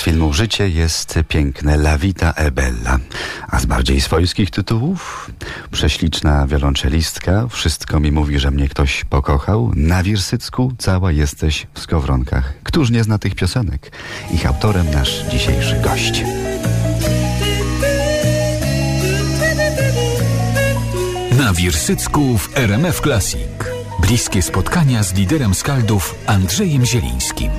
[0.00, 2.98] filmu Życie jest piękne, La Vita e Bella.
[3.48, 5.30] A z bardziej swojskich tytułów?
[5.70, 12.52] Prześliczna wiolonczelistka, Wszystko mi mówi, że mnie ktoś pokochał, Na Wirsycku cała jesteś w skowronkach.
[12.62, 13.92] Któż nie zna tych piosenek?
[14.34, 16.22] Ich autorem nasz dzisiejszy gość.
[21.38, 23.71] Na Wirsycku w RMF Classic.
[24.02, 27.50] Bliskie spotkania z liderem skaldów Andrzejem Zielińskim.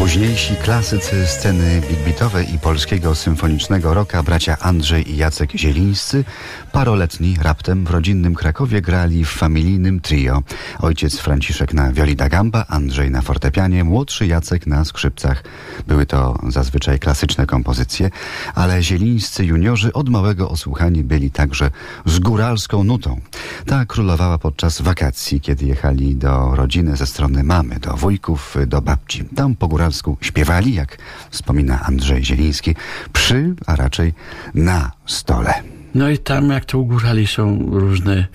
[0.00, 6.24] Późniejsi klasycy sceny big-beatowej i polskiego symfonicznego rocka bracia Andrzej i Jacek Zielińscy
[6.72, 10.42] paroletni raptem w rodzinnym Krakowie grali w familijnym trio.
[10.78, 15.44] Ojciec Franciszek na wioli da gamba, Andrzej na fortepianie, młodszy Jacek na skrzypcach.
[15.86, 18.10] Były to zazwyczaj klasyczne kompozycje,
[18.54, 21.70] ale zielińscy juniorzy od małego osłuchani byli także
[22.06, 23.20] z góralską nutą.
[23.66, 29.24] Ta królowała podczas wakacji, kiedy jechali do rodziny ze strony mamy, do wujków, do babci.
[29.24, 29.89] Tam po góralsku
[30.20, 30.98] śpiewali, jak
[31.30, 32.74] wspomina Andrzej Zieliński,
[33.12, 34.12] przy, a raczej
[34.54, 35.54] na stole.
[35.94, 38.26] No i tam, jak to u górali, są różne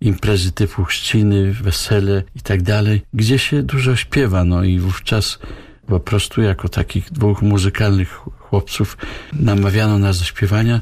[0.00, 5.38] imprezy typu chrzciny, wesele i tak dalej, gdzie się dużo śpiewa, no i wówczas
[5.86, 8.96] po prostu jako takich dwóch muzykalnych chłopców
[9.32, 10.80] namawiano nas do śpiewania,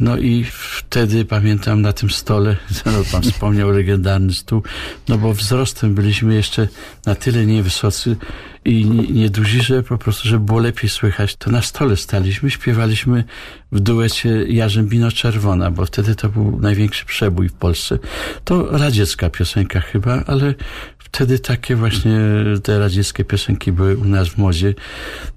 [0.00, 4.62] no i wtedy pamiętam na tym stole, no pan wspomniał legendarny stół,
[5.08, 6.68] no bo wzrostem byliśmy jeszcze
[7.06, 8.16] na tyle niewysocy
[8.64, 13.24] i nieduzi, że po prostu, żeby było lepiej słychać, to na stole staliśmy, śpiewaliśmy
[13.72, 17.98] w duecie Jarzębino-Czerwona, bo wtedy to był największy przebój w Polsce.
[18.44, 20.54] To radziecka piosenka chyba, ale
[20.98, 22.18] wtedy takie właśnie
[22.62, 24.74] te radzieckie piosenki były u nas w modzie.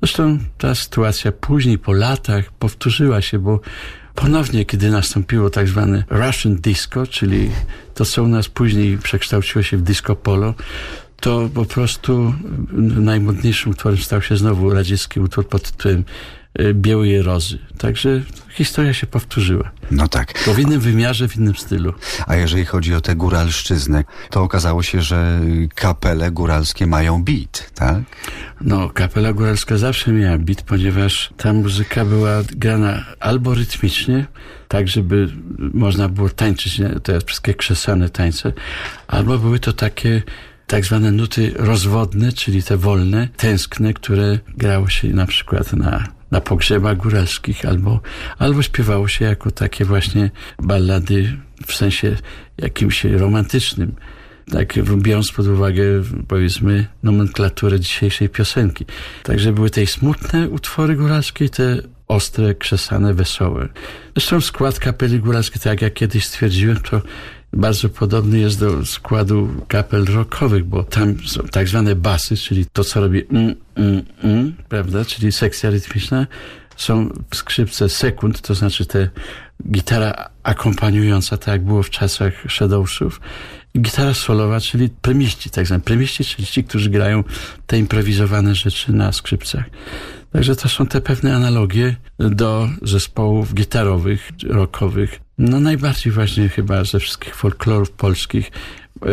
[0.02, 3.60] Zresztą ta sytuacja później, po latach powtórzyła się, bo
[4.16, 7.50] ponownie, kiedy nastąpiło tak zwane Russian Disco, czyli
[7.94, 10.54] to, co u nas później przekształciło się w disco polo,
[11.20, 12.34] to po prostu
[12.80, 16.04] najmodniejszym utworem stał się znowu radziecki utwór pod tytułem
[16.74, 17.60] Białej Rozy.
[17.78, 19.72] Także historia się powtórzyła.
[19.92, 20.44] No tak.
[20.44, 21.94] To w innym wymiarze, w innym stylu.
[22.28, 25.40] A jeżeli chodzi o tę góralszczyznę, to okazało się, że
[25.76, 27.98] kapele góralskie mają beat, tak?
[28.62, 34.26] No, kapela góralska zawsze miała beat, ponieważ ta muzyka była grana albo rytmicznie,
[34.68, 35.30] tak żeby
[35.74, 38.54] można było tańczyć te wszystkie krzesane tańce,
[39.08, 40.22] albo były to takie
[40.68, 46.42] tak zwane nuty rozwodne, czyli te wolne, tęskne, które grało się na przykład na, na
[46.42, 48.00] pogrzebach góralskich albo,
[48.38, 50.32] albo śpiewało się jako takie właśnie
[50.64, 52.16] ballady w sensie
[52.58, 53.96] jakimś romantycznym.
[54.52, 55.84] Tak, biorąc pod uwagę,
[56.28, 58.86] powiedzmy, nomenklaturę dzisiejszej piosenki.
[59.24, 61.78] Także były te smutne utwory góralskie te
[62.10, 63.68] ostre, krzesane, wesołe.
[64.16, 67.02] Zresztą skład kapeli góralskiej, tak jak kiedyś stwierdziłem, to
[67.54, 72.84] bardzo podobny jest do składu kapel rockowych, bo tam są tak zwane basy, czyli to,
[72.84, 76.28] co robi mm, mm, mm, prawda, czyli sekcja rytmiczna.
[76.78, 79.10] Są skrzypce sekund, to znaczy te
[79.72, 83.22] gitara akompaniująca, tak jak było w czasach Shadowsów.
[83.78, 87.24] Gitara solowa, czyli premiści, tak zwane premiści, czyli ci, którzy grają
[87.68, 89.66] te improwizowane rzeczy na skrzypcach.
[90.32, 95.20] Także to są te pewne analogie do zespołów gitarowych, rockowych.
[95.38, 98.52] No najbardziej właśnie chyba ze wszystkich folklorów polskich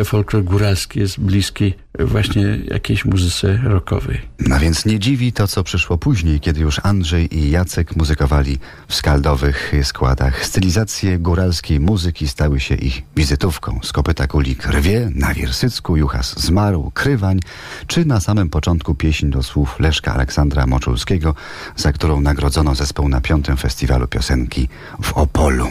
[0.05, 4.21] folklor góralski jest bliski właśnie jakiejś muzyce rockowej.
[4.41, 8.59] No więc nie dziwi to, co przyszło później, kiedy już Andrzej i Jacek muzykowali
[8.89, 10.47] w skaldowych składach.
[10.47, 13.81] Stylizacje góralskiej muzyki stały się ich wizytówką.
[13.83, 17.41] Z kopyta kulik rwie, na Wirsycku, Juchas zmarł, Krywań,
[17.87, 21.35] czy na samym początku pieśń do słów Leszka Aleksandra Moczulskiego,
[21.77, 24.69] za którą nagrodzono zespół na piątym festiwalu piosenki
[25.03, 25.69] w Opolu.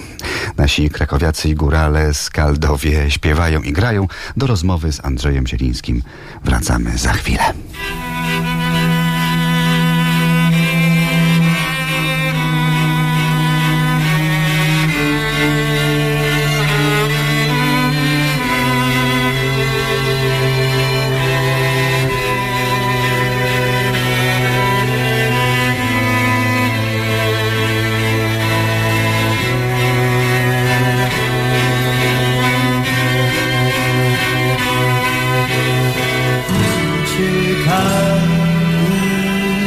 [0.58, 4.08] Nasi krakowiacy i górale, skaldowie śpiewają i grają.
[4.38, 6.02] Do rozmowy z Andrzejem Zielińskim
[6.44, 7.54] wracamy za chwilę.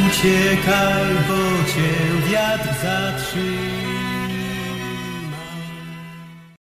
[0.06, 1.40] Uciekaj, bo
[1.70, 1.90] cię
[2.30, 3.88] wiatr zatrzyma.